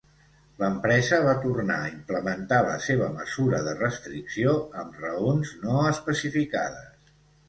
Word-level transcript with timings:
L'empresa 0.59 1.17
va 1.25 1.33
tornar 1.41 1.75
a 1.81 1.89
implementar 1.91 2.61
la 2.67 2.77
seva 2.85 3.09
mesura 3.17 3.59
de 3.67 3.75
restricció 3.81 4.55
amb 4.85 4.97
raons 5.05 5.53
no 5.67 5.77
especificades. 5.91 7.13